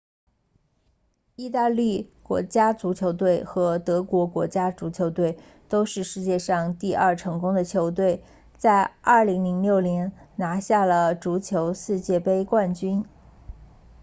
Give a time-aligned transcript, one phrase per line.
[1.35, 5.37] 意大利国家足球队和德国国家足球队
[5.69, 8.23] 都是世界上第二成功的球队
[8.57, 13.05] 在2006年拿下了足球世界杯冠军